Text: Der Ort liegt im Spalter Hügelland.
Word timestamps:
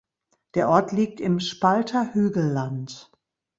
Der 0.55 0.67
Ort 0.67 0.93
liegt 0.93 1.19
im 1.19 1.39
Spalter 1.39 2.15
Hügelland. 2.15 3.11